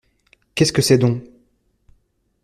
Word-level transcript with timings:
Qu'est-ce 0.55 0.73
que 0.73 0.81
c'est 0.81 0.97
donc? 0.97 1.21